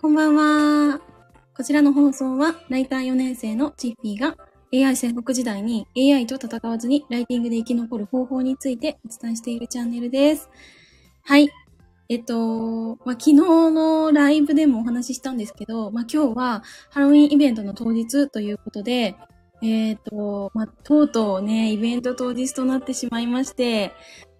[0.00, 1.02] こんばんは。
[1.54, 4.34] こちらの放送は、ライター4年生のチッピーが
[4.72, 10.48] AI 戦国時代に AI と戦わずにライティングで生き残る方法についてお伝えしているチャンネルです。
[11.22, 11.50] はい。
[12.08, 19.16] えっと、まあ、昨日のライブでもお話ししたんですけど、まあ、今日はハロウィンイベントの当日ということで、
[19.62, 23.92] えっ、と、まあ、とうとうね、イベント当日となってしまいまして、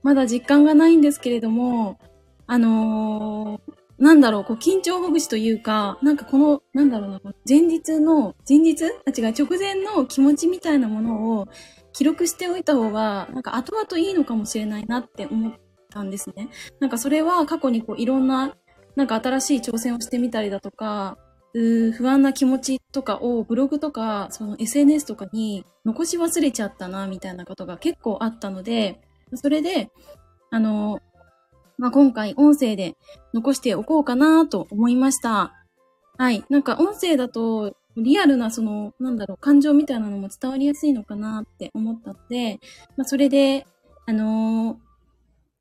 [0.03, 1.99] まだ実感がないんですけれども、
[2.47, 8.85] あのーなんだろう、こう、緊張ほぐしというか、なんかこの、なんだろうな、前日の、前日？
[8.85, 11.49] あ、違う、直前の気持ちみたいなものを
[11.93, 15.53] 記録しておいた方が、なんか後々いいのかもしれないなって思っ
[15.91, 16.49] たんですね。
[16.81, 18.57] なんかそれは過去にこう、いろんな、
[18.97, 21.19] なんか新しい挑戦をしてみたりだとか、
[21.53, 29.03] うー不安な気持ちとかをブログとか、その SNS とかに残し忘れちゃったな、みたいなことが結構あったので、
[29.35, 29.91] それで、
[30.51, 31.01] あの、
[31.81, 32.95] まあ、今回音声で
[33.33, 35.55] 残しておこうかなと思いました。
[36.19, 36.45] はい。
[36.51, 42.61] なんか音声だと、リアルなその、なんだろう、感情みたいなのも伝わりやすいのかなって思ったので、
[42.99, 43.67] まあ、それで、
[44.07, 44.91] あのー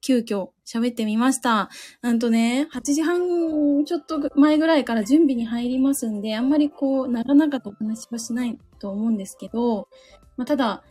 [0.02, 1.70] 急遽喋ってみました。
[2.02, 9.90] なんとね、8時半ちょっと前ぐらいから準備に入りますんで、あんまりこう、長々とお話はしないと思うんですけど、
[10.38, 10.84] まあ、ただ、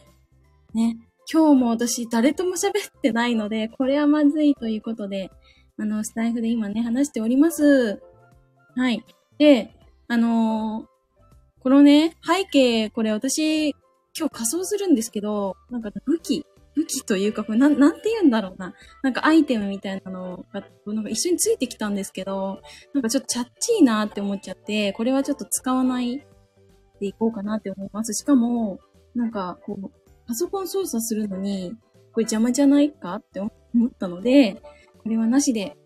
[0.75, 0.98] ね、
[1.31, 5.31] 今日も私誰とも喋ってないので、これはまずいということで、
[5.79, 8.01] あの、スタイフで今ね、話しております。
[8.75, 9.05] はい。
[9.39, 9.75] で、
[10.09, 10.98] あのー
[11.61, 13.70] このね、背景、これ私、
[14.17, 18.75] 今日仮装するんですけど、なんか武器、武器というか、これなん、なんて言うんだろうな。
[19.03, 22.61] なんかアイテムみたいなのが、なんか一緒についてきたんですけど、
[22.95, 26.25] なんかちょっとチャッチーなって思っちゃって、これはちょっと使わない
[27.01, 28.15] でいこうかなって思います。
[28.15, 28.79] しかも、
[29.17, 29.91] なんか、こう、
[30.29, 31.75] パソコン操作するのに、
[32.12, 33.51] これ邪魔じゃないかって思
[33.87, 34.62] ったので、
[35.03, 35.77] これはなしで、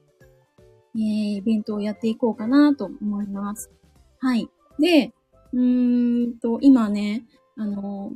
[0.94, 3.70] えー、イベントをやっていこうかなと思います。
[4.18, 4.48] はい。
[4.78, 5.14] で、
[5.52, 7.24] うーんと、今ね、
[7.56, 8.10] あの、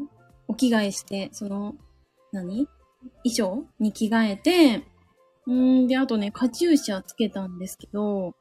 [0.49, 1.75] お着替えして、その、
[2.33, 2.69] 何？
[3.25, 4.83] 衣装に着替えて、
[5.47, 8.35] うーん、で、あとね、カチューシャつけたんですけど、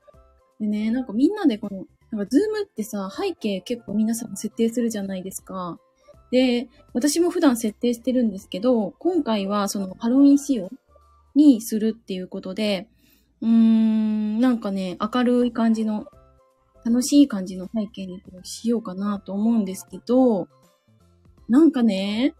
[0.60, 5.78] でね、なんかみんなでこの、なんかズームってさ、背景結構皆さん設定するじゃないですか。
[6.32, 10.70] で、私も普段設定してるんですけど、今回はそのハロウィン仕様
[11.36, 12.88] にするっていうことで、
[13.42, 16.08] うーん、なんかね、明るい感じの、
[16.84, 20.48] 楽しい感じの背景にしようかなと思うんですけど、
[21.50, 22.36] なんかね、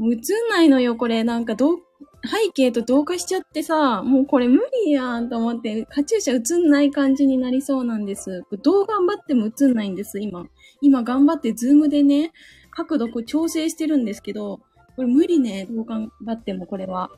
[0.00, 0.16] 映ん
[0.50, 1.24] ないのよ、これ。
[1.24, 1.78] なんかど、
[2.24, 8.42] 背景と同化しちゃってさ、もうこれ無理やんと思って、カチューシャ映んない感じになりそうなんです。
[8.62, 10.46] どう頑張っても映んないんです、今。
[10.80, 12.32] 今頑張ってズームでね、
[12.76, 14.60] 角度こう調整してるんですけど、
[14.96, 17.10] これ無理ね、どう頑張ってもこれは。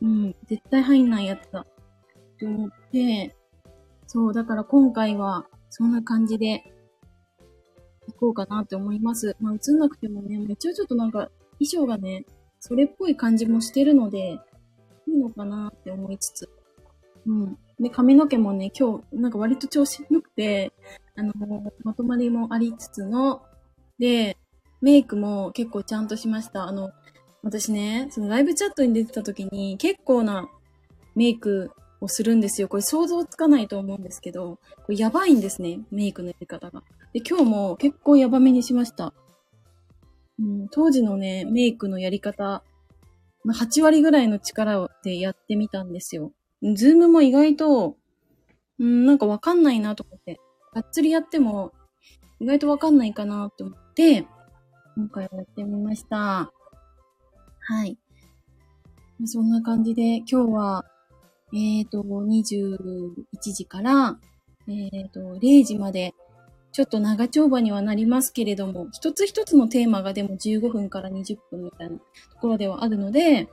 [0.00, 1.60] うん、絶対入んないやつだ。
[1.60, 3.36] って思って、
[4.06, 6.64] そう、だから今回は、そんな感じで、
[8.08, 9.36] 行こうかなって思います。
[9.40, 12.24] まあ、映んなくてもね、めっちゃちょっとなんか、衣装がね、
[12.60, 14.38] それっぽい感じもしてるので、
[15.06, 16.48] いいのかなって思いつつ。
[17.26, 17.58] うん。
[17.78, 20.72] で、髪の毛もね、今日、なんか割と調子良くて、
[21.14, 21.32] あの、
[21.84, 23.42] まとまりもありつつの、
[24.00, 24.38] で、
[24.80, 26.64] メイクも結構ちゃんとしました。
[26.64, 26.90] あの、
[27.42, 30.48] 私ね、そのライブチャットに出てた時に結構な
[31.14, 32.68] メイクをするんですよ。
[32.68, 36.82] これ想像つかないと思うんですけど、これやばいんですね、メイクのやり方が。
[37.12, 39.12] で、今日も結構やばめにしました。
[40.38, 42.64] うん、当時のね、メイクのやり方、
[43.44, 46.32] まあ8割ぐらいの力でやってみたんですよ。
[46.74, 47.96] ズームも意外と、
[48.78, 50.40] うん、なんかわかんないなと思って。
[50.72, 51.72] がっつりやっても、
[52.40, 54.26] 意外とわかんないかなって思って、
[54.96, 56.50] 今回はやってみました。
[57.60, 57.98] はい。
[59.26, 60.84] そんな感じで、今日は、
[61.52, 63.12] えっ、と、21
[63.52, 64.18] 時から、
[64.68, 66.14] えっ、と、0時まで、
[66.72, 72.02] ちょっと長丁場にはなりますけれども、一つ一つのテーマがでも15分から20分みたいなと
[72.40, 73.48] ころではあるので、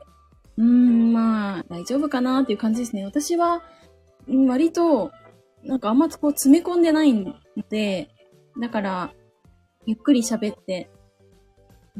[0.56, 3.04] うーん、まあ、大丈夫かなっていう感じですね。
[3.04, 3.64] 私は、
[4.48, 5.12] 割と、
[5.64, 7.36] なんかあんまこう詰め込んでないの
[7.70, 8.10] で、
[8.60, 9.14] だから、
[9.86, 10.90] ゆっくり喋って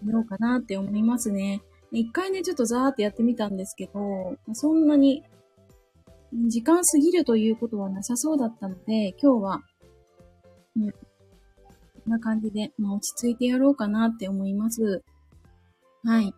[0.04, 1.62] みようかなって思いますね。
[1.92, 5.24] 一回ね、ちょっとザーってやってみたんですけど、そんなに
[6.34, 9.62] 時間過ぎるということはなさそうだったので、今日は、
[10.76, 10.98] うん、こ
[12.08, 15.04] んな感じで、まあ、落ち着いてやろうかなって思います。
[16.04, 16.34] はい。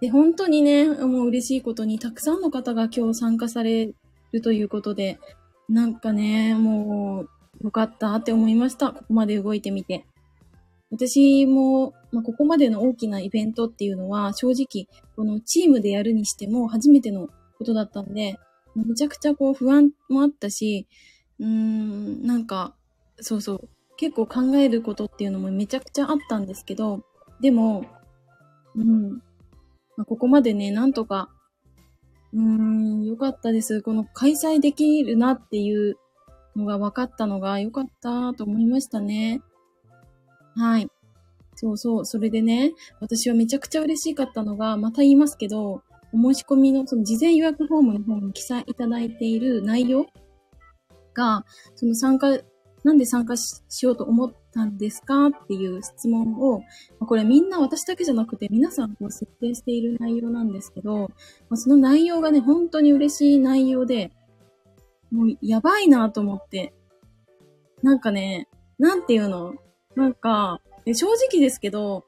[0.00, 3.92] で、本当にね、もう嬉しいことに、たくさんの方が今日参加され
[4.32, 5.18] るということで、
[5.68, 7.30] なんかね、もう、
[7.62, 8.92] よかったって思いました。
[8.92, 10.04] ここまで動いてみて。
[10.90, 14.86] 私も、まあ、ここまでの大きなイベントっていうのは、正直、
[15.16, 18.38] このチームでやるにしても初めてのことだったんで、
[18.74, 20.86] めちゃくちゃこう不安もあったし、
[21.40, 22.74] うーん、なんか、
[23.20, 23.68] そうそう。
[23.96, 27.02] 結構考えることっていうのもめちゃくちゃあったんですけど、
[27.40, 27.84] でも、
[28.74, 29.10] うん。
[29.96, 31.30] まあ、ここまでね、なんとか、
[32.32, 33.82] うーん、よかったです。
[33.82, 35.96] この開催できるなっていう
[36.56, 39.42] のが分かったのがよかったと思いましたね。
[40.56, 40.90] はい。
[41.54, 42.06] そうそう。
[42.06, 45.82] それでね、私はめちゃくちゃ嬉しかったのが、また言いますけど、
[46.12, 50.06] お申し込みの、その事前予約フォームの方に記載いただいている内容
[51.14, 51.44] が、
[51.74, 52.38] その参加、
[52.84, 56.62] なんで参加しようと思ったんですかっていう質問を、
[57.00, 61.10] これみんな私だけじゃなくて皆さんこう設定している内容なんですけど、
[61.54, 64.12] その内容がね、本当に嬉しい内容で、
[65.10, 66.74] もうやばいなと思って。
[67.82, 68.48] なんかね、
[68.78, 69.54] なんていうの？
[69.94, 72.04] なんか、正直ですけど、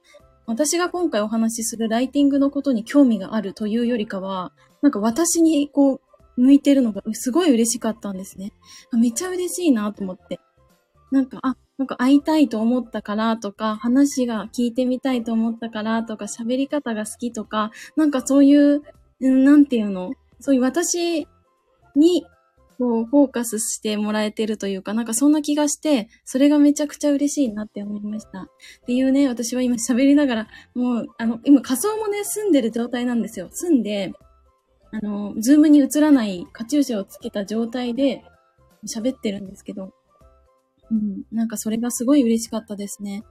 [0.46, 4.52] 私が今回お話しするライティングのことに興味があるというよりかは、
[4.82, 6.00] なんか私にこう、
[6.40, 8.52] 向いてるのがすごい嬉しかったんですね。
[8.92, 10.38] めっちゃ嬉しいなと思って。
[11.10, 18.82] なんか、あ、なんか会いたいと思ったからとか、話が聞いてみたいと思ったからとか、喋り方が好きとか、なんかそういう、
[19.20, 20.12] なんていうの？
[20.38, 21.26] そういう私
[21.96, 22.24] に
[22.78, 28.42] こう、フォーカスしてもらえてるというか、なんかそんな気がして、それがめちゃくちゃ嬉しいなって思いました。
[28.42, 28.46] っ
[28.86, 33.48] ていうね、私は今喋りながら、もう、あの、今仮想もね、住んでる状態なんですよ。
[33.50, 34.12] 住んで、
[34.92, 38.22] あの、ズームに映らないカチューシャをつけた状態で
[38.86, 39.92] 喋ってるんですけど、
[40.90, 43.22] うん、なんかそれがすごい嬉しかったですね。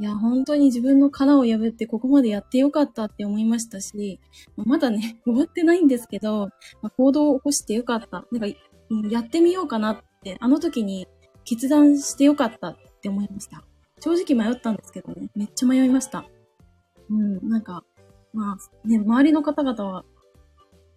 [0.00, 4.20] いや、本当に自分の殻を破ってここまでやってよかったって思いましたし、
[4.56, 6.48] まだね、終わってないんですけど、
[6.82, 8.26] まあ、行動を起こしてよかった。
[8.32, 8.58] なんか
[9.10, 11.06] やってみようかなって、あの時に
[11.44, 13.64] 決断してよかったって思いました。
[14.00, 16.24] 正直迷ったんですけどね、めっちゃ迷いました。
[17.10, 17.84] うん、なんか、
[18.32, 20.04] まあね、周りの方々は、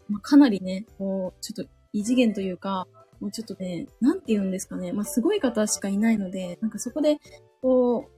[0.10, 2.88] まあ、かなりね、こう、ちょっと異次元というか、
[3.20, 7.18] もうちょっとね、なんて言うんですかね、まあすごい方しかいないので、なんかそこで、
[7.62, 8.10] こ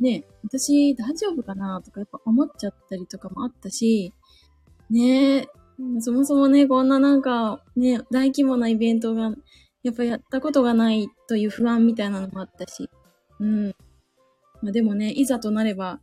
[0.00, 4.12] う、ね、私大丈夫かなとかやっぱ思っちゃったりとかもあったし、
[4.90, 5.46] ね
[6.00, 9.32] そもそもね、こんななんか、ね、大規模なイベントが、
[9.82, 12.88] やっぱやったことがないという不安みたいなのもあったし。
[13.40, 13.74] うん。
[14.62, 16.00] まあでもね、いざとなれば、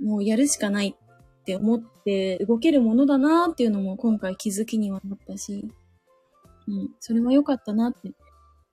[0.00, 5.70] もうやるしかないって思って動けるものだなっていうのも今回気づきにはなったし。
[6.66, 6.90] うん。
[7.00, 8.12] それは良かったなって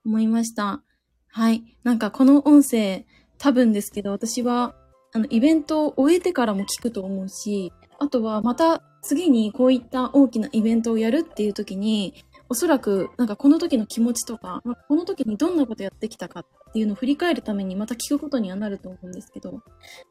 [0.05, 0.81] 思いました。
[1.27, 1.63] はい。
[1.83, 3.05] なんかこの音声、
[3.37, 4.75] 多分ですけど、私は、
[5.11, 12.13] あの、イベントを終えてからも聞くと思うし、あとはまた次にこういった大きなイベントをやるっていう時に、
[12.49, 19.61] おそらく、なんかこの時の気持ちとか、まあこの時にどんなことやってきたかっていうのを振り返るためにまた聞くことにはなると思うんですけど、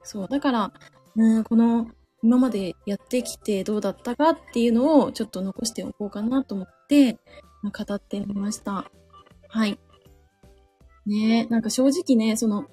[0.02, 0.72] そう、だから、
[1.16, 1.88] うん、この、
[2.22, 7.18] 今までやってきてどうだったかっていうのをちょっと残しておこうかなと思って、
[7.62, 8.90] まあ語ってみました。
[9.48, 9.78] はい。
[11.06, 12.66] ねなんか正直ね、その、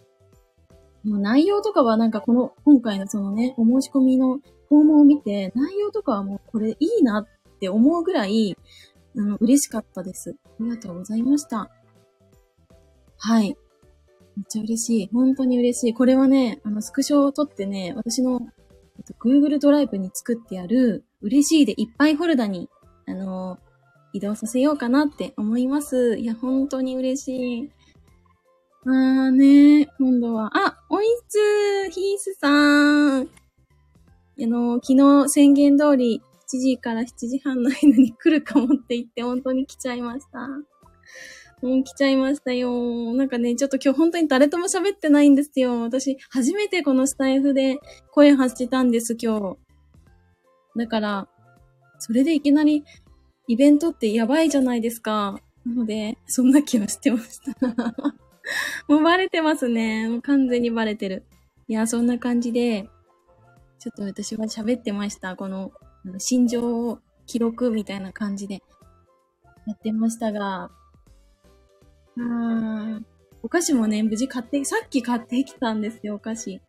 [1.03, 4.39] 内容とかはなんかこの、今回のそのね、お申し込みの
[4.69, 7.27] 訪問を見て、内容とかはもうこれいいなっ
[7.59, 8.57] て思うぐらい、
[9.17, 10.35] あの、嬉しかったです。
[10.43, 11.69] ありがとうございました。
[13.17, 13.57] はい。
[14.35, 15.09] めっちゃ嬉しい。
[15.13, 15.93] 本当に嬉しい。
[15.93, 18.41] これはね、あの、スクショを撮ってね、私の、
[18.97, 22.69] えっと、Google ドライブに作ってある、嬉しいでいっぱいフォルダに、
[23.07, 23.59] あの
[24.13, 26.17] 移動させようかなって思います。
[26.17, 27.71] いや、本当に嬉しい。
[28.85, 33.44] あーね今度は、あ、おいつヒースさん。
[34.41, 40.47] あの、昨日宣言通り7時から7時半の間に来るかもって言って本当に来ちゃいました。
[41.61, 42.69] もう来ちゃいましたよ。
[43.13, 45.81] なんかね、ちょっと今日本当に誰とも喋ってないんですよ。
[45.81, 47.79] 私、初めてこのスタイフで
[48.11, 49.57] 声発したんです、今日。
[50.77, 51.27] だから、
[51.99, 52.83] それでいきなり
[53.47, 55.39] イベントってやばいじゃないですか。
[55.65, 57.55] なので、そんな気はしてました。
[58.87, 60.09] もうバレてますね。
[60.09, 61.23] もう完全にバレてる。
[61.67, 62.89] いや、そんな感じで、
[63.79, 65.35] ちょっと私は喋ってました。
[65.35, 65.71] この、
[66.17, 68.61] 心情を記録みたいな感じで
[69.65, 70.69] やってましたが、
[72.17, 73.03] あー
[73.43, 76.61] お菓子もね、無事買って、さっき買ってきたんですよ、お菓子。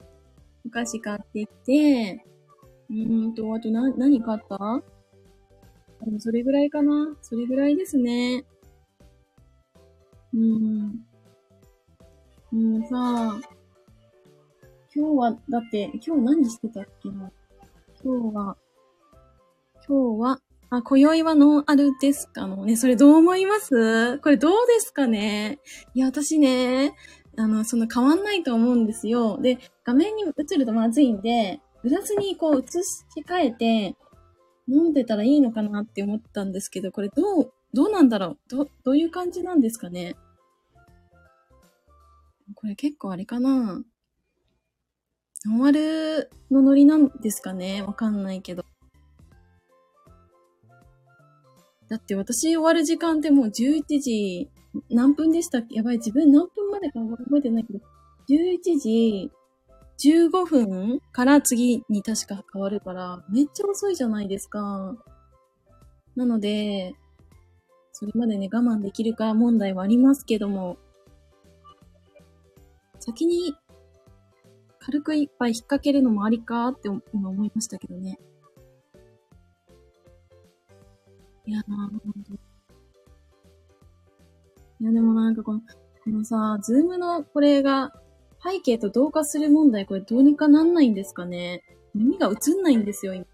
[0.67, 2.25] お菓子買ってきて、
[2.91, 4.83] うーんと、あとな、何買った？
[6.05, 7.17] でもそれぐらいかな？
[7.23, 8.45] それぐらいですね。
[10.35, 11.07] うーん。
[12.53, 13.41] もうさあ、
[14.97, 17.31] 今日は、だって、今日何してたっけな？
[18.03, 18.57] 今日は、
[19.87, 24.19] 今日は、あ、今宵はノンアルですかのね、それどう思います？
[24.21, 25.59] これどうですかね？
[25.93, 26.95] いや、私ね、
[27.37, 29.37] あの、その変わんないと思うんですよ。
[29.39, 33.97] で、画面に映るとまずいんで、グラスにこう映し替えて、
[34.67, 38.39] 飲んでたらいいのかなって思ったんですけど、これどうどうなんだろう？
[38.49, 40.17] ど、どういう感じなんですかね？
[42.55, 43.83] これ結構あれかな？
[45.47, 47.83] ノーマルのノリなんですかね？
[47.83, 48.65] わかんないけど。
[51.89, 54.51] だって私終わる時間ってもう11時
[54.91, 55.77] 何分でしたっけ？
[55.77, 57.79] やばい、自分何分までか覚えてないけど、
[58.29, 59.31] 11時
[59.99, 64.97] 15分から次に確か変わるから、めっちゃ遅いじゃないですか。
[66.17, 66.95] なので、
[67.93, 70.77] それまでね、我慢できるか問題はありますけども、
[72.99, 73.55] 先に
[74.87, 78.21] 軽く一杯引っ掛けるのもありかって今思いましたけどね。
[81.45, 82.35] いやー、ほんと。
[84.81, 85.61] いや、でもなんかこの、
[86.05, 87.95] このさ、ズームのこれが
[88.41, 93.27] 背景と同化する問題、これどうにかなんないんですかね耳が映んないんですよ、今。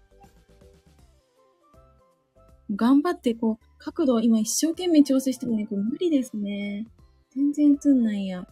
[2.75, 6.87] 頑張ってこう、角度、今一生懸命調整してもね、これ無理ですね。
[7.29, 8.47] 全然映んないや。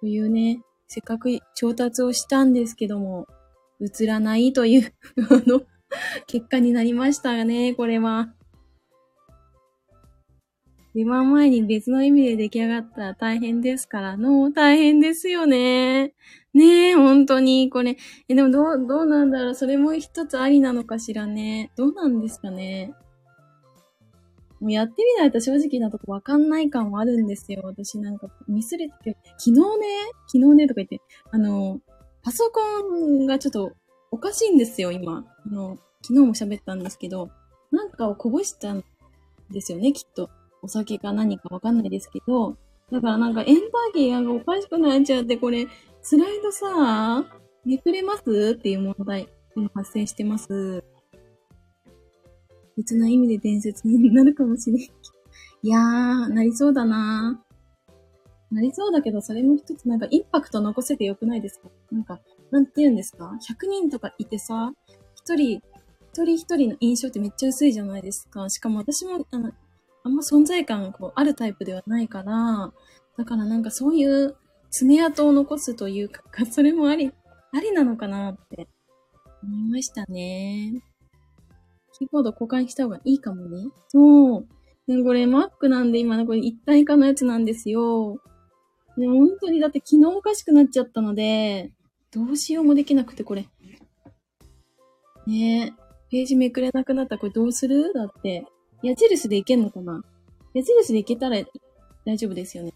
[0.00, 3.26] というね、せっかく調達をしたんですけども、
[3.80, 4.92] 映らないという
[5.30, 5.62] あの、
[6.26, 8.34] 結果になりましたね、これは。
[10.94, 16.14] 出番前に別の意味で出来上がったら大変ですからの、大変ですよね。
[16.54, 17.96] ねえ、本当に、これ。
[18.28, 21.70] え、でもどう、どうなんだろうそれも一つありなのかしらね。
[21.76, 22.94] どうなんですかね。
[24.60, 27.62] もうやってみないと正直なとこわかんない感はあるんですよ。
[27.64, 29.60] 私なんかミスれて、昨日ね、
[30.26, 31.00] 昨日ねとか言って、
[31.30, 31.80] あの、
[32.22, 32.60] パソコ
[32.94, 33.72] ンがちょっと
[34.10, 35.24] おかしいんですよ、今。
[35.46, 37.30] あの、昨日も喋ったんですけど、
[37.70, 38.84] なんかをこぼしたん
[39.50, 40.30] ですよね、きっと。
[40.60, 42.56] お酒か何かわかんないですけど、
[42.90, 45.68] だからなんかエンターキーがおかしくなっちゃって、これ、
[46.02, 47.24] スライドさ、
[47.64, 48.56] めくれます？
[48.58, 50.82] っていう問題、今発生してます。
[52.78, 54.80] 別な意味で伝説になるかもしれん。
[54.80, 54.88] い
[55.62, 61.68] やー、なりそうだなーなりそうだけど、それも一つなんかインパクト残せてよくないですか？
[61.92, 62.20] なんか、
[62.50, 64.72] なんて言うんですか ?100 人とかいてさ、
[65.16, 65.60] 一人、
[66.12, 68.48] 一人一人の印象ってめっちゃ薄いじゃないですか。
[68.48, 69.52] しかも私も、あの、
[70.04, 72.72] あんま存在感こうあるタイプではないから、
[73.18, 74.36] だからなんかそういう
[74.70, 77.12] 爪痕を残すというか、それもあり、
[77.52, 78.68] ありなのかなって
[79.42, 80.82] 思いましたね。
[81.98, 83.68] キーボード交換した方がいいかもね。
[83.88, 84.46] そう。
[84.86, 88.20] でもこれ Mac なんで今のこれ一体化のやつなんですよ。
[88.96, 91.72] で本当にだって昨日おかしくなっちゃったので、
[92.10, 93.48] どうしようもできなくてこれ。
[95.26, 95.72] ねえ。
[96.10, 97.92] ページめくれなくなったらこれどうする？
[97.92, 98.46] だって。
[98.82, 100.02] 矢印でいけんのかな？
[100.54, 101.36] 矢印でいけたら
[102.06, 102.72] 大丈夫ですよね。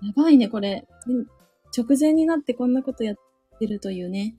[0.00, 0.86] やばいね、これ。
[1.76, 3.16] 直前になってこんなことやっ
[3.58, 4.36] てるというね。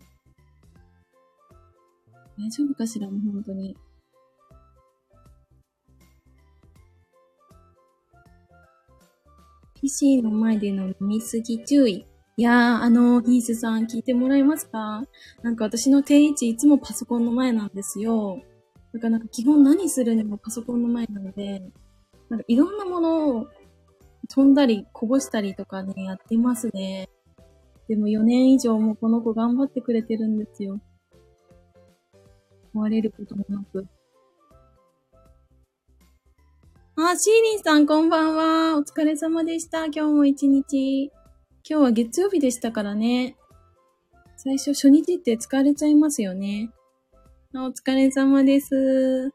[2.37, 3.77] 大丈夫かしらもう本当に。
[9.75, 12.05] PC の前での飲みすぎ注意。
[12.35, 15.03] いやー、あの、ヒースさん聞いてもらえますか？
[15.43, 18.41] なんか私の定位置いつもパソコンの前なんですよ。
[18.93, 21.61] だからなんか基本何するにもパソコンの前なので、
[22.29, 23.47] なんかいろんなものを
[24.29, 27.09] 飛んだりこぼしたりとかね、やってますね。
[27.87, 30.79] でも4年以上もこの子頑張ってくれてるんですよ。
[32.73, 33.85] 壊れることもなく。
[36.95, 38.77] あ、シーリンさんこんばんは。
[38.77, 39.85] お疲れ様でした。
[39.85, 41.11] 今日も一日。
[41.67, 43.35] 今日は月曜日でしたからね。
[44.37, 46.71] 最初初日って疲れちゃいますよね。
[47.55, 49.33] あお疲れ様です。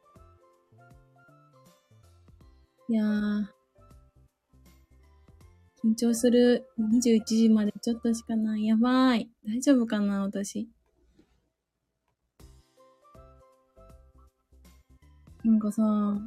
[2.88, 3.45] いやー。
[5.85, 6.66] 緊張する。
[6.78, 8.66] 21時までちょっとしかない。
[8.66, 9.30] やばい。
[9.47, 10.68] 大丈夫かな私。
[15.49, 15.83] なんかさ、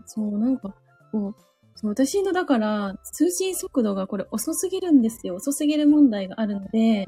[0.07, 0.73] そう、なんか、
[1.11, 1.35] こう、
[1.75, 5.35] そう私のだから、通信速度がこれ遅すぎるんですよ。
[5.35, 7.07] 遅すぎる問題があるので、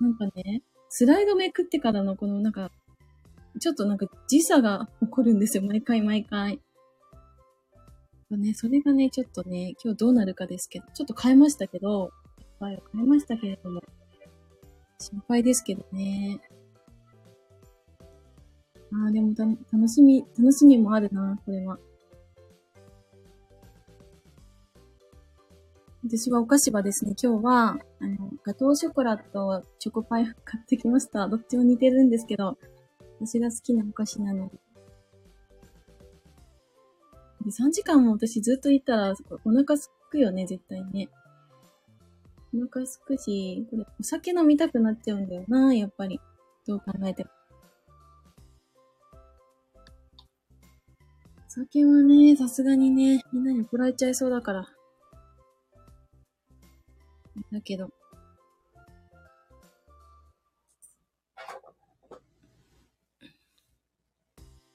[0.00, 2.72] なんかね、スライドめくってからのこのなんか、
[3.60, 5.62] ちょっとなんか時差が起こるんですよ。
[5.62, 6.60] 毎回毎回。
[8.30, 12.10] ね、それがね、ちょっとね、今日どうなるかですけど、ちょっと変えましたけど、
[12.40, 13.80] いっぱい変えましたけれども、
[14.98, 16.40] 心配ですけどね。
[18.92, 21.78] ああ、でもた、楽しみ、楽しみもあるな、これは。
[26.04, 31.26] 私はお菓子はですね、今日は、あの、ガトーショコラとチョコパイ買ってきました。
[31.26, 32.56] どっちも似てるんですけど、
[33.20, 34.54] 私が好きなお菓子なので。
[37.44, 39.14] で、3時間も私ずっといたら、
[39.44, 41.08] お腹すくよね、絶対ね。
[42.54, 46.20] お腹すくし、これ、お酒飲みたくなっちゃうんだよな、やっぱり。
[46.68, 47.30] どう考えても。
[51.58, 54.68] 酒はね、さすがにね、みんなに怒られちゃいそうだから。
[57.50, 57.88] だけど。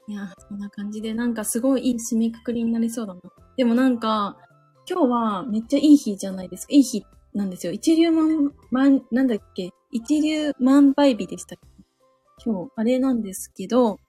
[0.08, 3.22] いや、そんな感じで、なんかすごいいい締めくくりになりそうだな。
[3.58, 4.40] でもなんか、
[4.90, 6.74] 今日はめっちゃいい日じゃないですか。
[6.74, 7.74] いい日なんですよ。
[7.74, 9.70] 一流万、万、なんだっけ？
[9.92, 11.84] 一流万倍日でしたっけ？
[12.44, 14.00] 今日、あれなんですけど、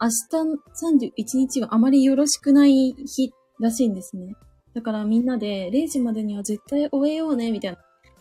[0.00, 4.34] 明日31日はあまりよろしくない日らしいんですね。
[4.74, 7.78] だからみんなで0時までには絶対終えようね、みたいな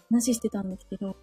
[0.10, 1.16] 話してたんですけど。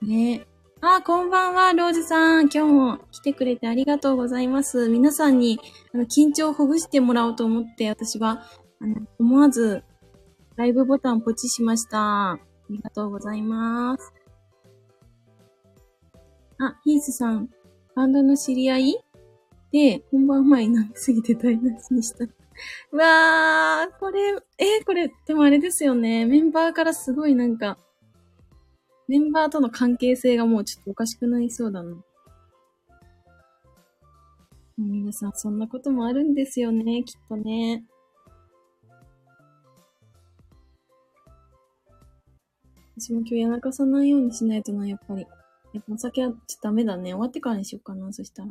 [0.00, 0.46] ね
[0.80, 2.48] あ、こんばんは、ローズさん。
[2.48, 4.88] 今日も来てくれてありがとうございます。
[4.88, 5.60] 皆さんに、
[5.92, 8.46] あの、緊張をほぐしてもらおうと思って、私は、
[8.80, 9.82] あの、思わず、
[10.56, 12.30] ライブボタンポチしました。
[12.32, 12.38] あ
[12.70, 14.14] りがとうございます。
[16.58, 17.50] あ、ヒースさん、
[17.94, 19.09] バンドの知り合い？
[19.72, 22.24] で、本番前になりすぎて台無しにした。
[22.96, 24.20] わー、これ、
[24.58, 26.26] えー、これ、でもあれですよね。
[26.26, 27.78] メンバーからすごいなんか、
[29.08, 31.96] メンバーとの関係性がもうちょっとおかしくなりそうだな。
[34.76, 37.84] 皆さん、そんなこともあるんですよね、きっとね。
[42.96, 45.26] 私も今日やらかさないようにしないとな、やっぱり。
[45.72, 47.10] やっぱお酒はちょっとダメだね。
[47.10, 48.48] 終わってからにしようかな、そしたら。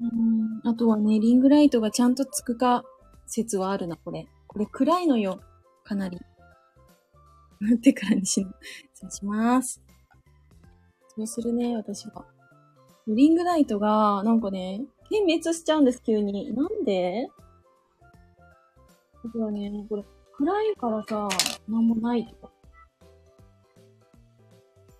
[0.00, 0.60] うん。
[0.64, 2.84] あとはね、リングライトがちゃんとつくか
[3.26, 4.26] 説はあるな、これ。
[4.46, 5.40] これ暗いのよ。
[5.84, 6.18] かなり。
[7.60, 8.50] 待 ってからにしの。
[8.94, 9.82] 失礼します。
[11.16, 12.24] そうするね、私は。
[13.08, 16.54] リングライトが、なんかね、点滅しちゃうんです、急に。
[16.54, 17.28] なんで？
[19.24, 21.28] 僕はね、これ、暗いからさ、
[21.66, 22.52] なんもないとか。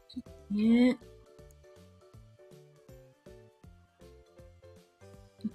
[0.09, 0.99] ちょっとね。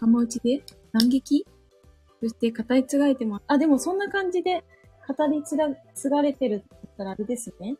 [0.03, 0.61] 仲間内で
[0.99, 1.45] 斬撃？
[2.21, 4.65] そして語り継がれても、あ、でもそんな感じで
[5.07, 7.77] 語り継が継がれてるだったらあれですね。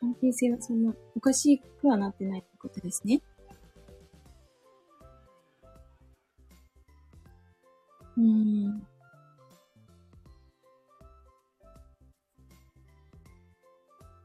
[0.00, 3.20] 関係性はそんなおかしくはなってないってことですね。
[8.16, 8.82] うーん。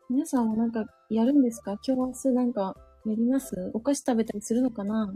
[0.10, 1.78] 皆さんはなんかやるんですか？
[1.86, 3.72] 今日明日なんかやります？
[3.74, 5.14] お菓子食べたりするのかな？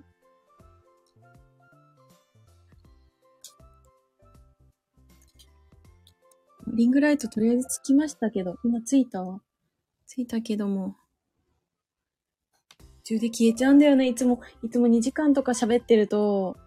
[6.72, 9.42] リングライトとりあえずつきましたけど、今ついたわ。
[10.06, 10.96] ついたけども。
[13.04, 14.08] 途中で消えちゃうんだよね。
[14.08, 16.58] いつも、いつも2時間とか喋ってると、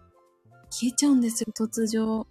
[0.69, 2.25] 消えちゃうんですよ、突如。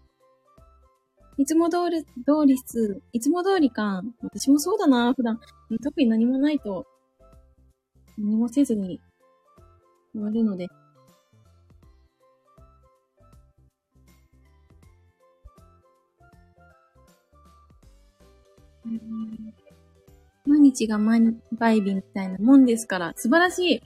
[1.38, 2.10] いつも通り、通
[2.46, 4.02] りす、いつも通りか。
[4.22, 5.40] 私もそうだな、普段。
[5.82, 6.86] 特に何もないと、
[8.18, 9.00] 何もせずに
[10.12, 10.68] 終わるので。
[20.44, 23.82] 毎日が毎倍日みたいなもんですから、素晴らしい。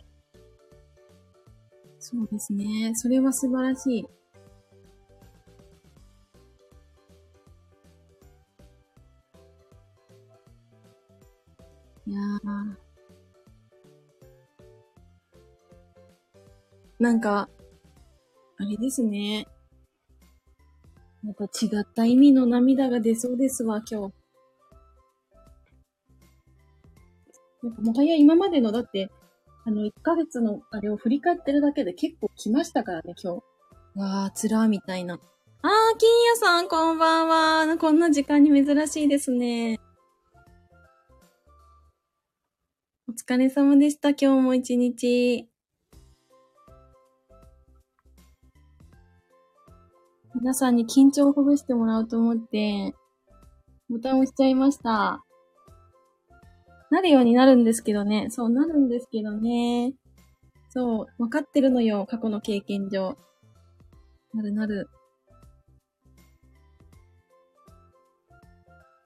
[1.98, 2.92] そうですね。
[2.94, 4.06] それは素晴らしい。
[12.08, 12.76] いやー。
[16.98, 17.48] なんか、
[18.58, 19.46] あれですね。
[21.22, 24.15] また違った意味の涙が出そうですわ、今日。
[27.66, 29.10] なんかもはや今までの、だって、
[29.64, 34.00] あの、1ヶ月のあれを振り返ってるだけで結構来ましたからね、今日。
[34.00, 35.14] わー、つらーみたいな。
[35.14, 35.20] あー、
[35.98, 37.28] 金谷さん、こんばん
[37.68, 37.76] は。
[37.78, 39.80] こんな時間に珍しいですね。
[43.08, 45.48] お疲れ様でした、今日も一日。
[50.36, 52.94] 皆さんに緊張をほぐしてもらおうと思って、
[53.88, 55.25] ボタン押しちゃいました。
[56.90, 58.28] なるようになるんですけどね。
[58.30, 59.94] そう、なるんですけどね。
[60.70, 63.16] そう、わかってるのよ、過去の経験上。
[64.34, 64.88] なるなる。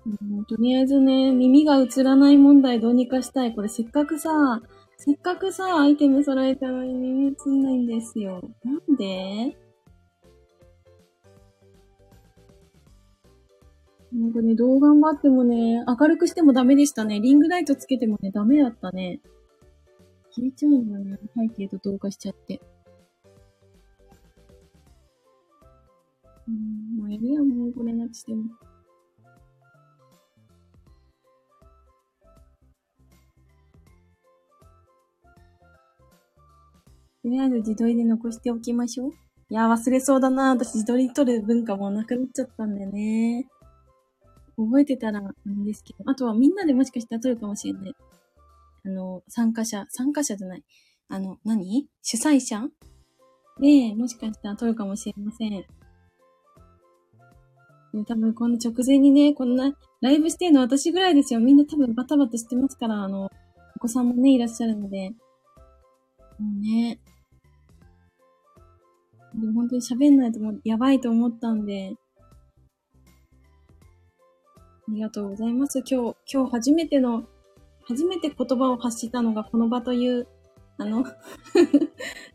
[0.07, 3.55] うん、とりあえずね、耳が映らない問題どうにかしたい。
[3.55, 4.63] これせっかくさ、
[4.97, 8.41] せっかくさ、アイテム揃えたのに耳映んないんですよ。
[8.65, 9.57] なんで？
[14.13, 17.21] なんかね、どう頑張ってもね、明るくしてもダメでしたね。
[17.21, 19.21] リングライトつけてもね、ダメだったね。
[20.33, 21.19] 消えちゃうんだよね。
[21.37, 22.61] 背景と同化しちゃって。
[26.49, 28.45] うん、もういるやんもうこれなくしても。
[37.23, 39.11] とりあえず自撮りで残しておきましょう。
[39.51, 40.51] いや、忘れそうだな。
[40.51, 43.47] 私自撮り撮る文化もなくなっちゃったんだよね。
[44.65, 46.05] 覚えてたらなんですけど。
[46.07, 47.95] あとはみんなでもしかしたら撮るかもしれない。
[48.85, 50.65] あの、参加者、参加者じゃない。
[51.09, 51.89] あの、何？
[52.03, 52.69] 主催者？
[53.61, 55.65] で、もしかしたら撮るかもしれません。
[58.07, 61.41] 多分こんな直前にね、こんなライブしてるの私ぐらいですよ。
[61.41, 63.29] みんな多分バタバタしてますから、あの、
[63.77, 65.11] お子さんもね、いらっしゃるので。
[65.11, 65.17] も
[66.57, 67.01] うね。
[69.35, 71.95] でも本当に喋んないともうやばいと思ったんで。
[74.91, 75.79] ありがとうございます。
[75.87, 77.23] 今日、今日初めての、
[77.87, 80.27] 初めて言葉を発したのがこの場という、
[80.79, 81.05] あの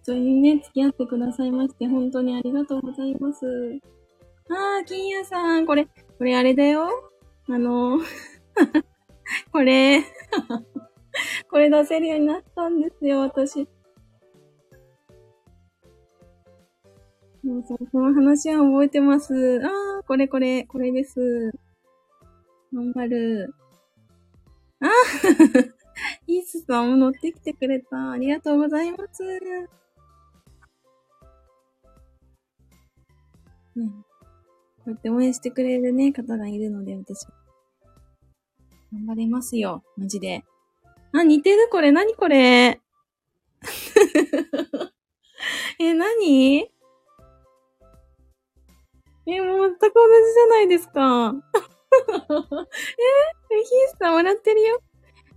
[0.04, 3.46] それにね、付き合ってくださいまして、本当にありがとうございます。
[4.50, 6.88] あー、金谷さん、これ、これあれだよ。
[7.50, 8.00] あの、
[9.52, 10.02] これ
[11.52, 13.68] これ出せるようになったんですよ、私。
[17.44, 19.34] そうそう、この話は覚えてます。
[19.62, 21.52] あー、これこれ、これです。
[22.74, 23.54] 頑張る。
[24.82, 24.88] あ
[26.28, 28.12] イー スさんも乗ってきてくれた。
[28.12, 29.24] ありがとうございます。
[33.78, 34.06] うん
[34.86, 37.32] こうやって応援してくれるね、方がいるので、私は。
[38.94, 39.84] 頑張れますよ。
[39.98, 40.44] マジで。
[41.12, 41.68] あ、似てる？
[41.72, 41.92] これ。
[41.92, 42.14] 何？
[42.16, 42.80] これ
[45.80, 46.70] え、何？
[49.28, 51.34] え、もう全く同じじゃないですか。
[53.52, 54.82] え、ヒースさん笑ってるよ。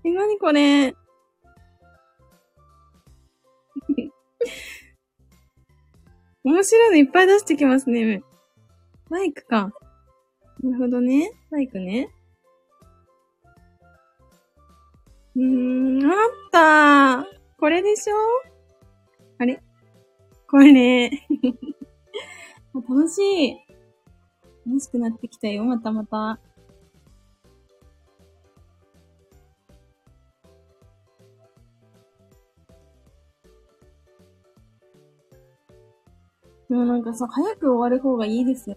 [0.05, 0.95] え、何これ？
[6.45, 8.23] 面白いのいっぱい出してきますね。
[9.11, 9.73] バイクか。
[10.63, 11.33] なるほどね。
[11.51, 12.11] バイクね。
[15.37, 16.15] うーん、あ
[17.25, 17.27] った
[17.59, 18.15] これでしょ？
[19.39, 19.63] あれ？
[20.49, 21.11] これ。
[22.75, 23.19] 楽し
[23.49, 23.57] い。
[24.67, 26.41] 楽しくなってきたよ、またまた。
[36.69, 38.77] でもなんかさ、早く終わる方がいいですよ。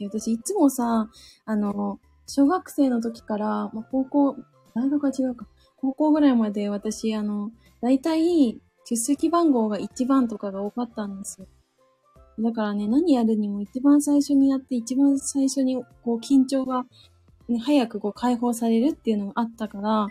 [0.00, 1.08] 私いつもさ、
[1.44, 4.36] あの、小学生の時から、まあ、高校、
[4.74, 5.46] 大学は違うか。
[5.76, 11.46] 高校ぐらいまで私、あの、大体、出席番号が1番とかが多かったんですよ。
[12.38, 16.84] だからね、何やるにも一番最初にやって、一番最初に、こう、緊張が、
[17.48, 20.06] ね、早くこう解放されるっていうのがあったから、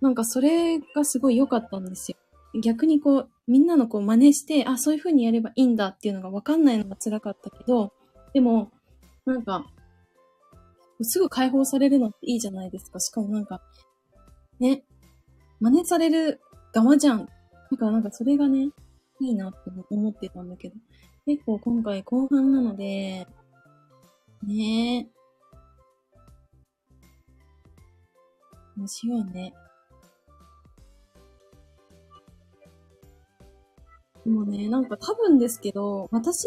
[0.00, 2.18] なんかそれがすごい良かったんですよ。
[2.60, 7.92] 逆にこう、みんなのこう真似して、あ、そういう風にやればいいんだっていうのが分かんないのが辛かったけど、
[8.32, 8.70] でも、
[9.26, 9.66] なんか、
[11.02, 13.00] すぐ解放されるのっていいじゃないですか。
[13.00, 13.60] しかもなんか、
[14.60, 14.84] ね、
[15.60, 16.40] 真似される
[16.72, 17.26] 側じゃん。
[17.26, 18.70] だからなんかそれがね、
[19.20, 20.76] いいなって思ってたんだけど。
[21.26, 23.26] 結構今回後半なので、
[24.42, 25.04] ねえ。
[28.76, 29.54] どうしようね。
[34.24, 36.46] でもね、なんか多分ですけど、私、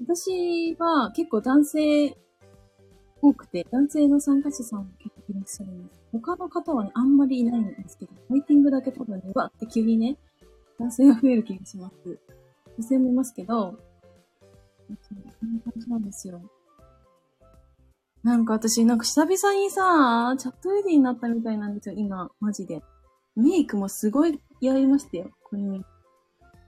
[0.00, 2.16] 私は結構男性
[3.22, 6.00] 多くて、男性の参加者さんも結構いらっしゃるんです。
[6.12, 10.16] 他の方はね、あんまりいないんですけど、ファイティングだけ多分ね、わって急にね、
[10.78, 12.18] 男性が増える気がします。
[12.78, 13.72] 女性もいますけど、
[14.88, 16.40] こんな感じなんですよ。
[18.22, 22.82] なんか私、なんか久々にさ、チャットレディになったみたいなんですよ、今、マジで。
[23.36, 25.30] メイクもすごいやりましたよ。
[25.42, 25.84] これに。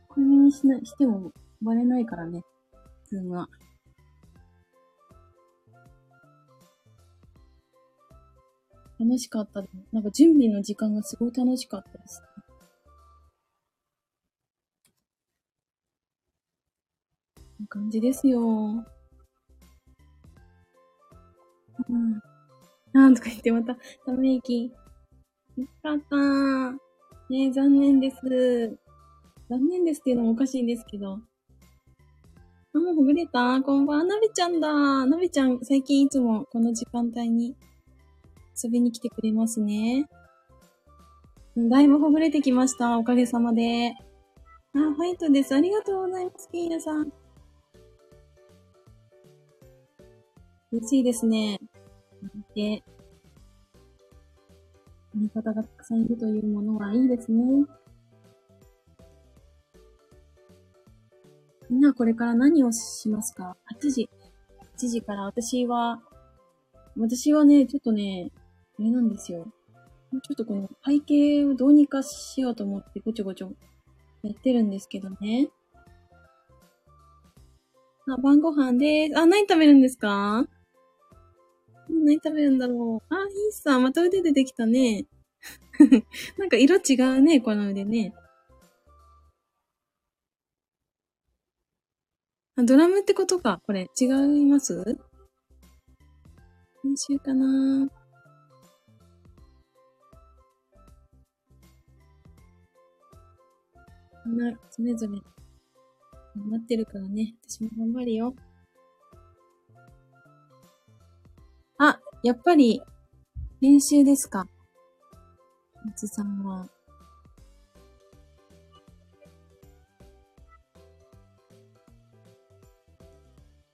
[0.08, 2.42] これにしな、してもバレないからね。
[3.04, 3.48] ズームは。
[8.98, 9.74] 楽しかったです。
[9.92, 12.22] なんか準備の時間がすごい楽しかったです。
[17.62, 18.40] な感じですよ。
[21.88, 22.20] うん。
[22.92, 24.72] なんとか言ってまた、ため息。
[25.56, 26.91] よかったー。
[27.32, 28.16] ね残念です。
[29.48, 31.18] 残念ですっていうのもおかしいんですけど。
[32.74, 33.62] あ、もうほぐれた？
[33.62, 34.04] こんばんは？
[34.04, 35.06] なべちゃんだ。
[35.06, 37.56] なべちゃん、最近いつもこの時間帯に
[38.62, 40.06] 遊びに来てくれますね。
[41.56, 42.98] だいぶほぐれてきました。
[42.98, 43.94] おかげさまで。
[44.74, 45.54] あ、ファイトです。
[45.54, 47.10] ありがとうございます、キーナさん。
[50.70, 51.58] 嬉しいですね。
[52.54, 52.82] で、
[55.14, 57.66] 味方がたくさんいるというものはいいですね。
[61.70, 64.10] みんなこれから何をしますか ?8 時。
[64.78, 66.00] 8時から私は、
[66.98, 68.30] 私はね、ちょっとね、
[68.78, 69.46] あれなんですよ。
[70.10, 73.52] ちょっとこの背景をどうにかしようと思ってごちょごちょ
[74.22, 75.48] やってるんですけどね。
[78.06, 79.18] あ、晩ご飯でーす。
[79.18, 80.46] あ、何食べるんですか？
[82.02, 83.14] 何食べるんだろう。
[83.14, 85.06] あ、いいさ、また腕出てきたね。
[86.38, 88.14] なんか色違うね、この腕ね。
[92.56, 93.60] あ、ドラムってことか。
[93.66, 94.98] これ、違います？
[96.84, 97.86] 練習かな
[104.26, 105.18] な、それぞれ、
[106.36, 107.34] 頑張ってるからね。
[107.48, 108.34] 私も頑張るよ。
[112.22, 112.82] やっぱり、
[113.60, 114.46] 練習ですか？
[115.84, 116.68] 松さんは。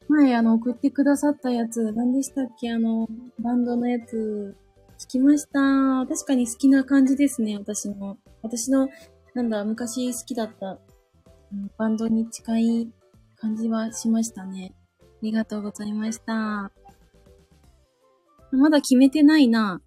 [0.09, 2.73] 前、あの、送ってくださったやつ、何でしたっけ？
[2.73, 3.07] あの、
[3.41, 4.57] バンドのやつ、
[4.99, 6.07] 聞きました。
[6.09, 8.17] 確かに好きな感じですね、私の。
[8.43, 8.89] 私の、
[9.35, 10.79] なんだ、昔好きだった、
[11.77, 12.93] バンドに近い
[13.37, 14.75] 感じはしましたね。
[15.01, 16.73] ありがとうございました。
[18.51, 19.81] まだ決めてないな。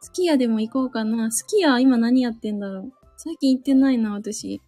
[0.00, 1.30] スキヤでも行こうかな。
[1.30, 2.92] スキヤ今何やってんだろう。
[3.16, 4.60] 最近行ってないな、私。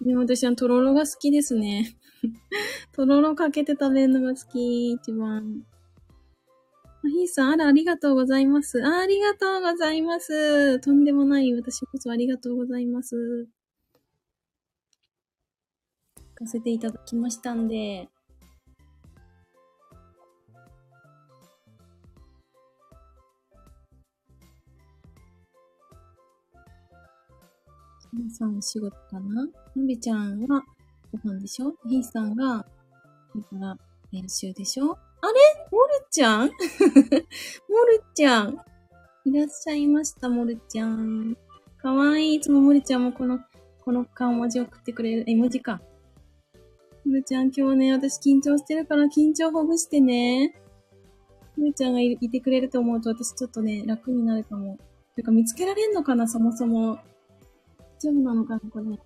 [0.00, 1.96] でも私はとろろが好きですね。
[2.92, 5.66] とろろかけて食べるのが好き、一番。
[7.04, 8.82] あひーさん、あら、ありがとうございます。
[8.82, 10.80] あ、ありがとうございます。
[10.80, 13.46] とんでもない、私こそありがとうございます。
[16.16, 18.08] 行かせていただきましたんで。
[28.16, 29.44] 皆さんお仕事かな？
[29.74, 30.62] のびちゃんは
[31.10, 31.74] ご飯でしょ？
[31.88, 32.66] ひーさんが、だか
[33.60, 33.76] ら
[34.12, 34.92] 練習でしょ？
[34.92, 35.32] あれ？
[35.72, 36.46] モルちゃん？
[36.46, 36.54] モル
[38.14, 38.56] ちゃん？
[39.24, 41.36] いらっしゃいました、モルちゃん。
[41.78, 42.34] かわいい。
[42.36, 43.40] いつもモルちゃんもこの、
[43.84, 45.24] この顔文字送ってくれる。
[45.26, 45.80] 絵文字か。
[47.04, 50.54] モルちゃん今日ね、私緊張してるから緊張ほぐしてね。
[51.56, 54.78] モルちゃんがいてくれると思うと私ちょっとね、楽になるかも。
[55.16, 57.00] てか見つけられんのかな、そもそも。
[58.04, 58.86] 丈夫なのかな、これ。
[58.86, 58.98] よ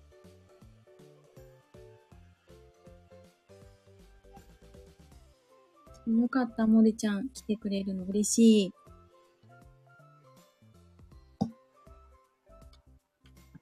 [6.27, 7.29] かった、森ちゃん。
[7.29, 8.73] 来てくれるの嬉しい。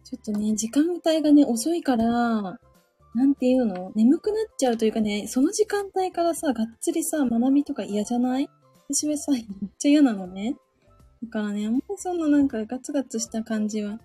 [0.03, 2.57] ちょっとね、時間帯がね、遅いから、な
[3.25, 3.91] んていうの？
[3.95, 8.49] 眠くなっちゃうというかね、その時間帯からさ、がっつりさ、学びとか嫌じゃない？
[8.89, 9.43] 私はさ、めっ
[9.77, 10.55] ちゃ嫌なのね。
[11.23, 13.99] だからね、あんまりそんななんかガツガツした感じは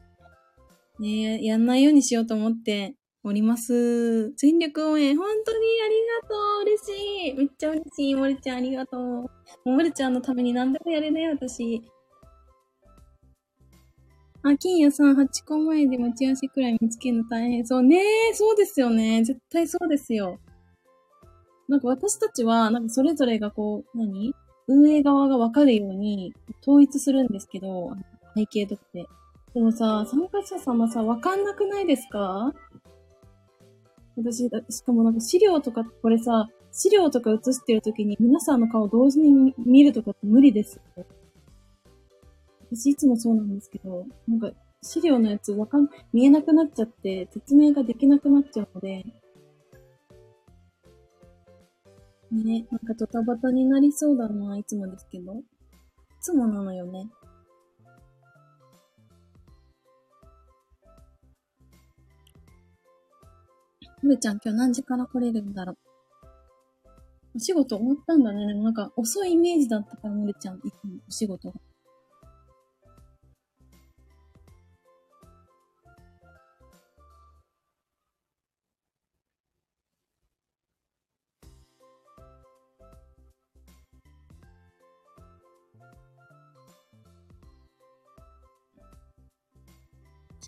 [0.98, 4.32] ねやんないようにしようと思っております。
[4.32, 9.00] 全力応援、本当にありがとう嬉しいめっちゃ嬉しいもるちゃんありがとう。
[9.00, 9.30] も
[9.66, 11.82] うもるちゃんのために何でもやれね私。
[14.44, 17.64] あ、金谷さん、8個前で待ち合わせくらい見つけるの大変。
[17.64, 17.98] そうね
[18.32, 19.22] えそうですよね。
[19.22, 20.40] 絶対そうですよ。
[21.68, 24.34] なんか私たちは、なんかそれぞれがこう、何？
[24.66, 27.92] 運営側がわかるように統一するんですけど、
[28.36, 29.06] 背景とかで。
[29.54, 32.52] でもさ、参加者様さ、わかんなくないですか？
[34.16, 40.80] 私、しかもなんか資料とか、これさ、資料とか映してるときに皆さんの顔同時に見るとかって無理です。
[42.70, 44.50] 私いつもそうなんですけど、なんか
[44.82, 49.04] 資料のやつわかん、見えなくなっちゃって、説明ができなくなっちゃうので、
[52.30, 55.34] ね、なんかドタバタになりそうだな、いつもですけど。
[55.34, 55.44] い
[56.22, 57.10] つもなのよね。
[64.02, 65.76] むるちゃん今日何時から来れるんだろう？
[67.36, 68.46] お仕事終わったんだね。
[68.46, 71.60] でもなんか遅いイメージだったから、むるちゃん、いつもお仕事が。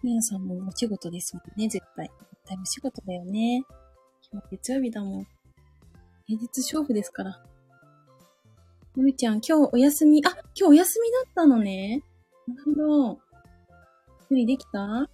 [0.01, 2.11] ひなさんもお仕事ですもんね、絶対。
[2.31, 3.63] 絶対お仕事だよね。
[4.31, 5.27] 今日月曜日だもん。
[6.27, 7.43] 平日勝負ですから。
[8.97, 12.03] のみちゃん、今日お休み、あ、今日お休みだったのね。
[12.47, 13.19] なるほど。
[14.31, 15.09] 無理できた？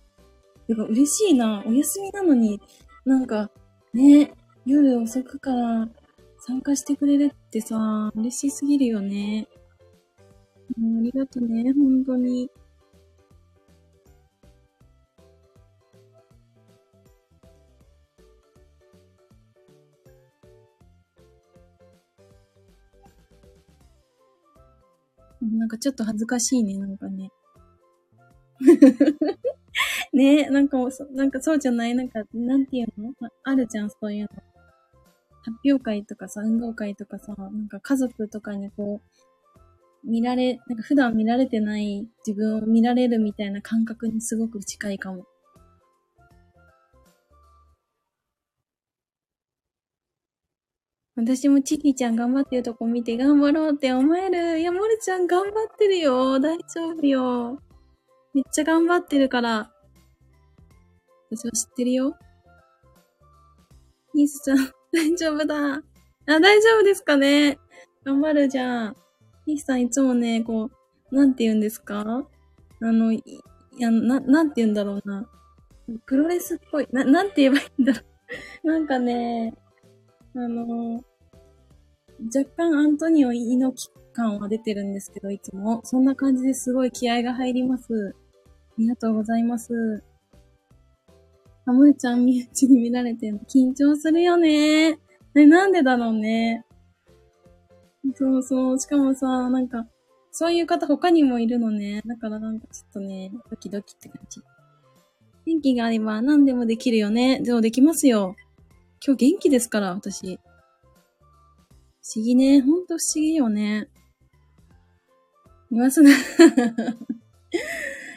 [0.66, 1.62] てか嬉しいな。
[1.66, 2.60] お休みなのに、
[3.04, 3.50] なんか、
[3.92, 4.32] ね、
[4.66, 5.88] 夜遅くから
[6.38, 9.48] 参加してくれるってさ、嬉しすぎるよね。
[10.78, 12.50] もうありがとね、本当に。
[25.60, 27.30] なんかちょっと恥ずかしいね、なんかね。
[30.14, 33.12] ねえなんかそ、なんかそうじゃないなんか、なんていうの？
[33.42, 34.28] あるじゃん、そういうの。
[35.42, 39.02] 発表会とかさ、運動会とかさ、なんか家族とかにこ
[40.06, 45.26] う、見られ、なんか普段見られてない自分を見られるみたいな感覚にすごく近いかも。
[51.16, 54.58] 私もチキちゃん頑張ってるとこ見て頑張ろうって思える。
[54.60, 56.40] いや、モルちゃん頑張ってるよ。
[56.40, 57.60] 大丈夫よ。
[58.32, 59.70] めっちゃ頑張ってるから。
[61.30, 62.16] 私は知ってるよ。
[64.14, 64.56] ニースちゃん、
[64.92, 65.56] 大丈夫だ。
[65.74, 65.82] あ、
[66.26, 67.58] 大丈夫ですかね
[68.04, 68.96] 頑張るじゃん。
[69.46, 70.70] ニースさんいつもね、こ
[71.10, 72.00] う、なんて言うんですか？
[72.00, 72.24] あ
[72.80, 73.22] の、い
[73.78, 75.28] や、な、なんて言うんだろうな。
[76.06, 76.88] プロレスっぽい。
[76.92, 78.00] な、なんて言えばいいんだろ
[78.64, 78.66] う。
[78.66, 79.54] なんかね、
[80.34, 81.02] あの、
[82.34, 85.80] 若干アントニオ猪木感は出てるんですけど、いつも。
[85.84, 88.14] そんな感じですごい気合が入ります。
[88.14, 90.04] ありがとうございます。
[91.66, 94.98] あ、むちゃん身内に見られてるの緊張するよね。
[95.34, 96.64] ね、なんでだろうね。
[98.14, 98.78] そうそう。
[98.78, 99.86] しかもさ、なんか、
[100.32, 102.02] そういう方他にもいるのね。
[102.06, 104.40] だからなんかちょっとね、ドキドキって感じ。
[105.46, 107.40] 元気があれば何でもできるよね。
[107.40, 108.36] でもできますよ。
[109.02, 110.36] 今日元気ですから、私。
[110.36, 110.40] 不
[112.16, 112.60] 思議ね。
[112.60, 113.88] ほんと不思議よね。
[115.70, 116.12] いますね。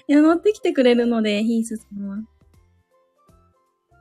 [0.09, 2.17] いや、乗ってきてくれるので、ヒースさんは。
[2.17, 2.23] い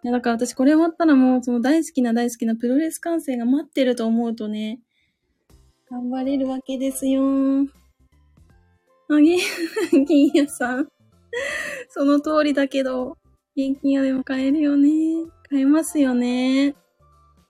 [0.08, 4.80] や、だから私これ終わったらもう、その大好きな大好きなプロレス観戦が待ってると思うとね、
[5.88, 7.22] 頑張れるわけですよ
[9.08, 9.38] あ、げ、
[10.04, 10.88] 金屋さん。
[11.90, 13.18] その通りだけど、
[13.54, 14.90] 現金屋でも買えるよね。
[15.52, 16.74] 買えますよね。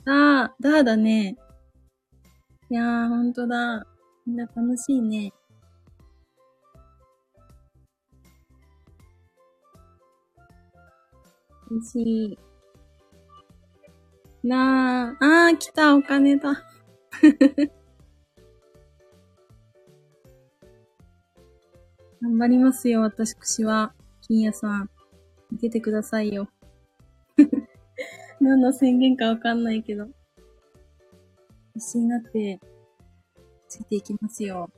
[0.04, 1.36] だー、だーだね。
[2.68, 3.86] いやー、ほんとだ。
[4.26, 5.32] みんな楽しいね。
[11.70, 12.38] 楽しい。
[14.42, 16.60] なあ、あー、来た、お金だ。
[22.20, 23.94] 頑張りますよ、私くしは。
[24.22, 24.90] 金谷さん。
[25.52, 26.48] 出てくださいよ。
[28.42, 30.06] 何の宣言かわかんないけど。
[31.74, 32.58] 必死になって、
[33.68, 34.68] ついていきますよ。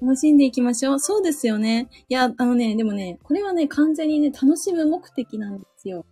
[0.00, 1.00] 楽しんでいきましょう。
[1.00, 1.88] そうですよね。
[2.10, 6.04] いや、あのね、でもね、これはね、完全にね、楽しむ目的なんですよ。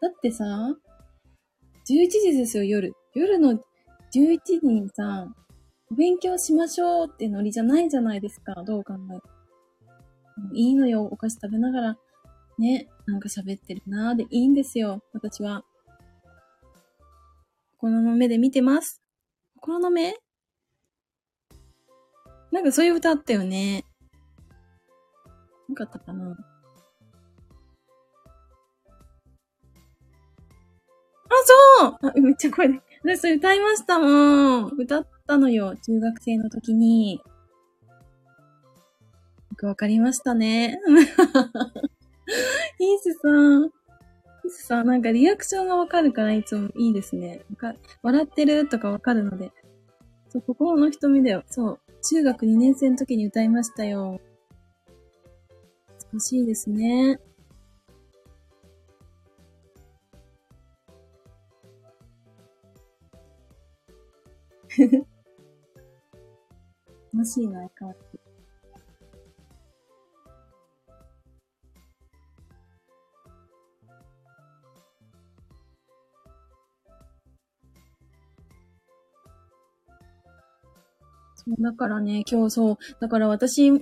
[0.00, 0.74] だってさ、
[1.86, 2.94] 11時ですよ、夜。
[3.14, 3.52] 夜の
[4.14, 5.28] 11時にさ、
[5.90, 8.54] お勉強しましょうってノリじゃないじゃないですか。
[8.66, 9.22] どう考えて。
[10.54, 11.98] いいのよ、お菓子食べながら、
[12.58, 15.66] ね、なんか喋ってるなーでいいんですよ、私は。
[17.82, 19.02] 心の目で見てます。
[19.56, 20.14] 心の目？
[22.52, 23.84] なんかそういう歌あったよね。
[25.68, 26.36] なかったかなあ、
[31.80, 32.80] そうあ、めっちゃ声で。
[33.02, 34.06] 私歌いましたも
[34.60, 34.66] ん。
[34.78, 35.74] 歌ったのよ。
[35.84, 37.14] 中学生の時に。
[37.14, 37.22] よ
[39.56, 40.78] くわかりましたね。
[42.78, 43.81] イースさん。
[44.52, 47.40] イースさ、なんかリアクションがわかるからいつもいいですね。
[48.02, 49.50] 笑ってるとかわかるので。
[50.28, 51.42] そう、心の瞳だよ。
[51.46, 51.80] そう。
[52.02, 54.20] 中学2年生の時に歌いましたよ。
[56.12, 57.18] 難しいですね。
[67.12, 68.11] 楽 しいな、相変わらず。
[81.44, 83.72] そう、だからね、今日そう、だから私、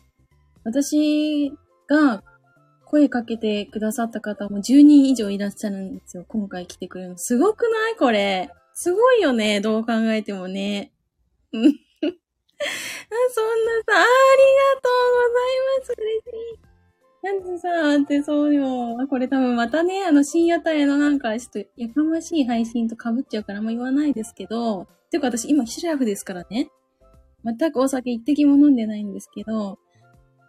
[0.65, 1.53] 私
[1.89, 2.23] が
[2.87, 6.25] 声かけてくださった方も10人以上いらっしゃるんですよ。
[6.27, 7.19] 今回来てくれるの。
[7.19, 7.97] すごくない？
[7.97, 8.51] これ。
[8.75, 9.61] すごいよね。
[9.61, 10.93] どう考えてもね。
[11.53, 11.63] うん。
[11.63, 12.17] そんなさ、
[13.89, 15.95] ありがとうございます。
[15.99, 16.71] 嬉しい。
[17.23, 19.07] なんでさ、ってそうよ。
[19.09, 26.71] これ多分またね、あの深夜帯のなんかちょっとやかましい配信と被っちゃうからもう言わないですけど、ていうか私今シラフですからね。
[27.45, 29.79] 全くお酒一滴も飲んでないんですけど、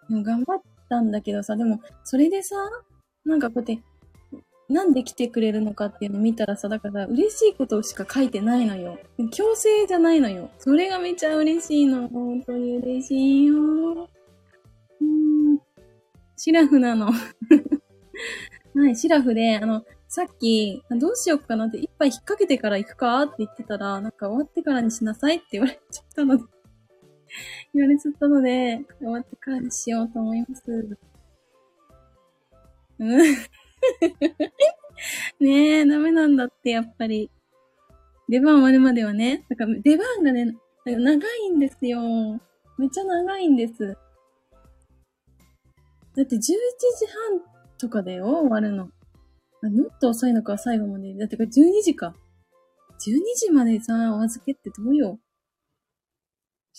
[0.10, 2.56] でも頑張ったんだけどさ、でも、それでさ、
[3.26, 3.84] なんかこうやって、
[4.70, 9.00] なんで来てくれるのかっていうの見たらさ、だから嬉しいことしか書いてないのよ。
[9.32, 10.50] 強制じゃないのよ。
[10.60, 12.08] それがめちゃ嬉しいの。
[12.08, 13.56] 本当に嬉しいよ。
[13.56, 15.60] うん。
[16.38, 17.12] シラフなの。
[18.74, 26.44] はい、シラフで、あの、さっき、どうしよっかなって、一杯引っ掛けてから行くかって言ってたら、なんか終わってからにしなさいって言われちゃったので
[27.74, 30.98] 言われちゃったので、終わってからにしようと思います。
[33.00, 33.18] うん。
[35.40, 37.32] ねえ、ダメなんだって、やっぱり。
[38.30, 39.46] 出番終わるまではね。
[39.50, 40.56] だから出番がね、
[40.86, 42.00] 長いんですよ。
[42.78, 43.98] めっちゃ長いんです。
[46.16, 47.42] だって11時半
[47.78, 48.90] とかだよ、終わるの。
[49.64, 51.14] あもっと遅いのか、最後まで。
[51.16, 52.16] だってこれ12時か。
[53.06, 55.20] 12時までさ、お預けってどうよ。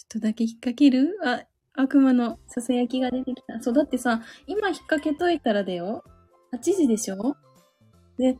[0.08, 1.16] ちょっとだけ引っ掛ける？
[1.24, 1.44] あ、
[1.74, 3.62] 悪魔の囁きが出てきた。
[3.62, 6.04] そう、だってさ、今引っ掛けといたらだよ。
[6.52, 7.36] 8時でしょ？
[8.18, 8.36] で、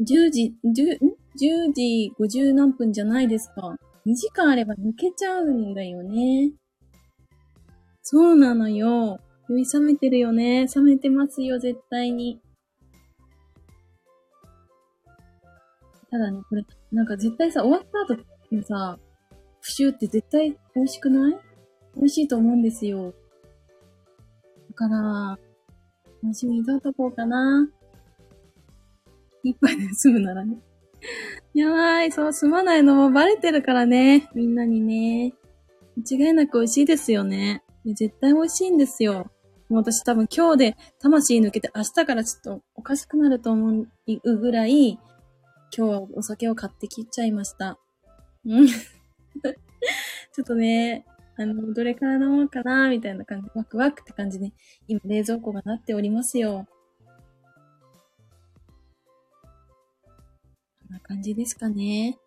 [0.00, 3.76] 10時、10、ん ?10 時50何分じゃないですか。
[4.06, 6.52] 2時間あれば抜けちゃうんだよね。
[8.02, 9.20] そうなのよ。
[9.48, 10.66] 酔い冷めてるよね。
[10.74, 12.40] 冷めてますよ、絶対に。
[16.10, 18.20] ただね、これ、なんか絶対さ、終わった後
[18.50, 18.98] のさ、
[19.60, 21.38] プシュって絶対美味しくない？
[21.96, 23.14] 美味しいと思うんですよ。
[24.68, 25.38] だから、
[26.22, 27.68] 楽しみにどうとこうかな。
[29.42, 30.56] 一杯で済むならね。
[31.54, 34.28] やばい、そう、済まないのもバレてるからね。
[34.34, 35.34] みんなにね。
[35.96, 37.64] 間違いなく美味しいですよね。
[37.84, 39.30] 絶対美味しいんですよ。
[39.68, 43.86] もう私多分今日で魂抜けて明日からちょっとおかしくなると思
[44.24, 45.00] うぐらい、今
[45.70, 47.78] 日はお酒を買ってきちゃいました。
[48.46, 48.68] うん。
[50.32, 51.04] ちょっとね、
[51.36, 54.52] あの、どれから飲もうかな、みたいな感じ、ワクワクって感じで、
[54.88, 56.66] 今冷蔵庫がなっておりますよ。
[60.82, 62.18] こんな感じですかね。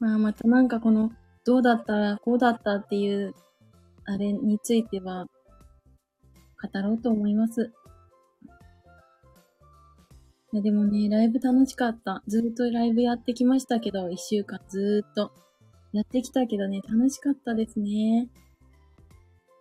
[0.00, 1.12] まあ、またなんかこの、
[1.44, 3.34] どうだったら、こうだったっていう、
[4.06, 5.26] あれについては、
[6.60, 7.72] 語ろうと思います。
[10.52, 12.22] いやでもね、ライブ楽しかった。
[12.26, 15.32] ずっとライブやってきましたけど、一週間ずっと。
[15.92, 18.28] やってきたけどね、楽しかったですね。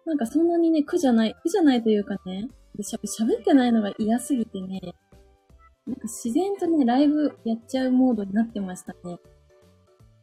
[0.06, 4.80] なんかそんなにね、苦じゃない、苦じゃないというかね、喋ってないのが嫌すぎてね、
[5.86, 9.20] なんか自然とね、ライブやっちゃうモードになってましたね。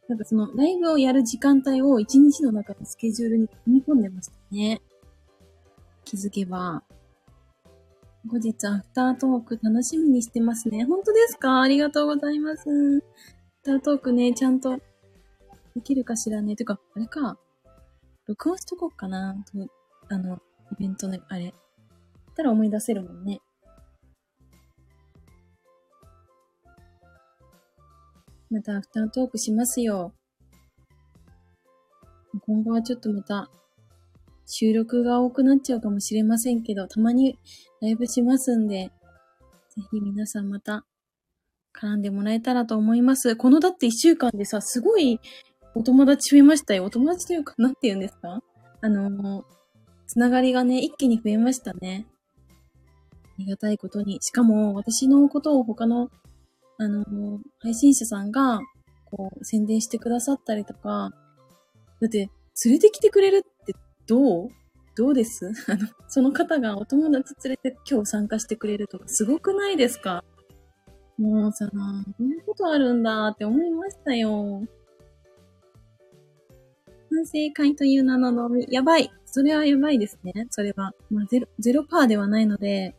[0.07, 4.81] なんかその、ライブをやる時間帯を一日の中のスケジュールに組み込んでましたね。
[6.05, 6.83] 気づけば。
[8.27, 10.83] 後日アフタートーク楽しみにしてますね。
[10.83, 11.61] 本当ですか？
[11.61, 12.61] ありがとうございます。
[12.61, 13.03] アフ
[13.63, 14.77] タートークね、ちゃんと
[15.75, 16.55] できるかしらね？
[16.55, 17.37] てか、あれか。
[18.27, 19.35] 録音しとこうかな。
[20.09, 20.39] あの、イ
[20.79, 21.53] ベントの、あれ。
[22.35, 23.39] たら思い出せるもんね。
[28.49, 30.13] またアフタートークしますよ。
[32.45, 33.49] 今後はちょっとまた
[34.47, 37.37] 収録が多くなっちゃうかもしれませんけど、たまに
[37.81, 38.91] ライブしますんで、
[39.75, 40.85] ぜひ皆さんまた
[41.79, 43.35] 絡んでもらえたらと思います。
[43.35, 45.19] このだって一週間でさ、すごい
[45.75, 46.85] お友達増えましたよ。
[46.85, 48.41] お友達というか、なんて言うんですか？
[48.81, 49.43] あの、
[50.07, 52.07] つながりがね、一気に増えましたね。
[53.13, 54.17] ありがたいことに。
[54.21, 56.09] しかも、私のことを他の、
[56.77, 57.03] あの、
[57.59, 58.61] 配信者さんが、
[59.05, 61.11] こう、宣伝してくださったりとか、
[62.01, 62.31] だって、
[62.65, 63.75] 連れてきてくれるって
[64.07, 64.49] どう？
[64.95, 65.51] どうです？
[65.69, 70.23] あの、その方がお友達連れて今日参加してくれるとか、すごくないですか？
[71.17, 74.61] もうさ、こんなことあるんだって思いましたよ。
[77.09, 79.11] 反省会という名の飲み、やばい。
[79.25, 80.47] それはやばいですね。
[80.51, 80.93] それは。
[81.09, 82.95] まあ、ゼロ、ゼロパーではないので、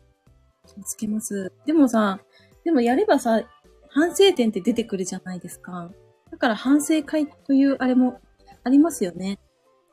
[0.67, 1.51] 気をつけます。
[1.65, 2.19] でもさ、
[2.65, 3.41] でもやればさ、
[3.89, 5.89] 反省点って出てくるじゃないですか。
[6.31, 8.19] だから反省会というあれも
[8.63, 9.39] ありますよね。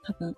[0.04, 0.36] 多分。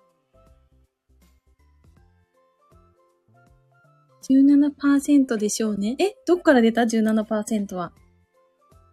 [4.29, 5.95] 17%でしょうね。
[5.99, 7.91] え、どっから出た ?17% は。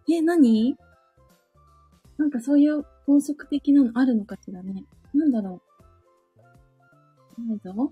[0.09, 0.75] え、何？
[2.17, 4.83] なんかそういう法則的なのあるのかしらね。
[5.13, 5.67] なんだろう。
[7.47, 7.91] ないぞ。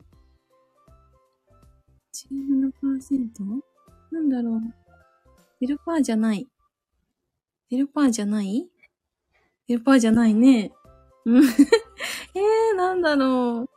[2.13, 3.61] 17%?
[4.11, 4.61] なんだろう。
[5.61, 6.47] 0%じゃない。
[7.71, 8.67] 0%じゃない
[9.69, 10.71] ？0%パーじゃないね。
[11.25, 11.43] うん。
[12.33, 13.74] えー、なんだろう。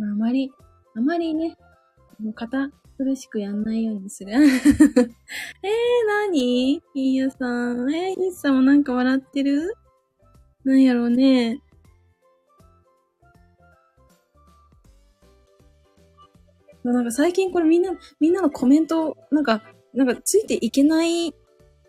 [0.00, 0.50] まあ、あまり、
[0.96, 1.58] あまりね、
[2.18, 4.32] もう堅苦しくやんないようにする。
[4.32, 4.42] えー、
[6.06, 7.94] なにいいやさん。
[7.94, 9.74] えー、いいさんもなんか笑ってる？
[10.64, 11.60] なんやろうね。
[16.82, 17.90] なんか最近これみんな、
[18.20, 21.34] みんなのコメント、なんか、なんかついていけない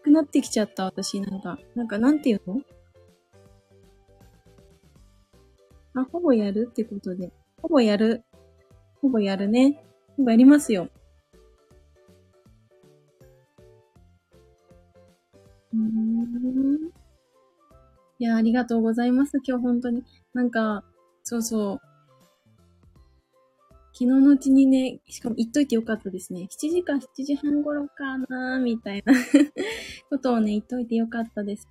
[0.03, 1.21] くなってきちゃった、私。
[1.21, 2.61] なんか、なんかなんていうの？
[5.93, 7.31] あ、ほぼやるってことで。
[7.61, 8.23] ほぼやる。
[9.01, 9.83] ほぼやるね。
[10.17, 10.89] ほぼやりますよ。
[15.73, 16.91] うん。
[18.19, 19.39] いや、ありがとうございます。
[19.45, 20.03] 今日本当に。
[20.33, 20.83] なんか、
[21.23, 21.91] そうそう。
[23.93, 26.47] 昨日のうちにね、しかも言っといてよかったですね。
[26.49, 29.13] 7時か7時半頃かなみたいな
[30.09, 31.67] ことをね、言っといてよかったです。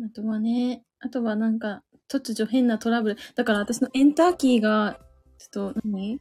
[0.00, 3.16] あとはね、あとはなんか、突如変なトラブル。
[3.34, 4.98] だから私のエンターキーが、
[5.38, 6.20] ちょっと何、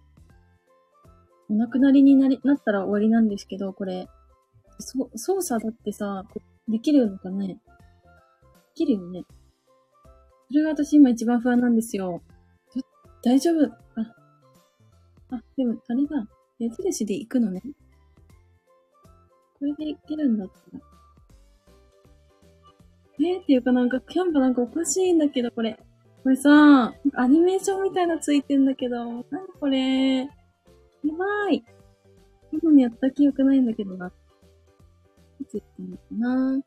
[1.49, 4.07] お亡くなりになり、なったら終わりなんですけど、これ。
[4.79, 6.23] そ、操作だってさ、
[6.67, 7.47] できるのかね？
[7.47, 7.59] で
[8.75, 9.23] きるよね。
[10.49, 12.21] それが私今一番不安なんですよ。
[13.23, 13.65] 大丈夫？
[13.65, 13.75] あ、
[15.31, 16.27] あ、でも、あれだ。
[16.59, 17.61] 矢印で行くのね。
[19.59, 20.83] これでいけるんだったら。
[23.23, 25.77] えー、っていうかなんか、キャンプなんかおかしいんだけど、これ。
[26.23, 29.23] これさ、アニメーションみたいなついてんだけど、なに
[29.59, 30.19] これ。
[30.19, 30.27] や
[31.17, 31.63] ばい。
[32.51, 34.11] このにやった記憶ないんだけどな。
[35.39, 36.03] いつ言ったのか
[36.55, 36.61] な。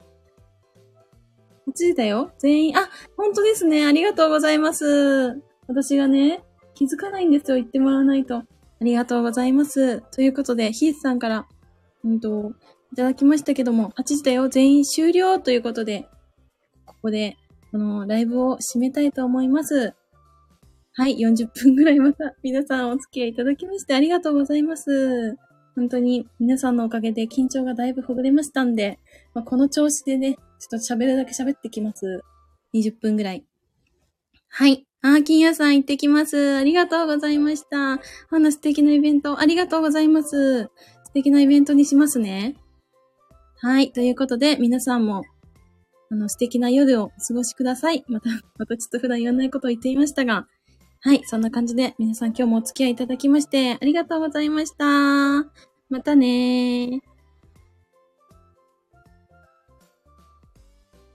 [1.68, 2.32] 8時だよ。
[2.38, 3.86] 全員、あ、本当ですね。
[3.86, 5.40] ありがとうございます。
[5.66, 6.42] 私がね、
[6.74, 7.56] 気づかないんですよ。
[7.56, 8.36] 言ってもらわないと。
[8.36, 8.44] あ
[8.80, 10.00] りがとうございます。
[10.10, 11.46] ということで、ヒースさんから、
[12.04, 12.52] うんと、
[12.92, 14.48] いただきましたけども、8時だよ。
[14.48, 16.08] 全員終了ということで、
[17.04, 17.36] こで、
[17.70, 19.94] このライブを締めたいと思います。
[20.96, 25.36] はい、40分ぐらいまた皆さんお付き合いいただきましてありがとうございます。
[25.74, 29.00] 本当に皆さんのおかげで緊張がだいぶほぐれましたんで、
[29.34, 32.22] まあ、この調子でね、ちょっと喋るだけ喋ってきます。
[32.74, 33.44] 20分ぐらい。
[34.48, 34.86] はい。
[35.02, 36.56] あー、金屋さん行ってきます。
[36.56, 37.94] ありがとうございました。
[37.94, 37.98] あ
[38.38, 40.70] の素敵なイベント、ありがとうございます。
[41.04, 42.54] 素敵なイベントにしますね。
[43.60, 43.90] はい。
[43.90, 45.24] ということで、皆さんも、
[46.10, 48.04] あの、素敵な夜をお過ごしください。
[48.08, 48.28] また、
[48.58, 50.46] またちょっと普段言わないことを言っていましたが、
[51.00, 51.22] はい。
[51.24, 54.86] そんな感じで、皆さん今日もお付き合いいただきまして、ありがとうございました。
[55.90, 57.13] またねー。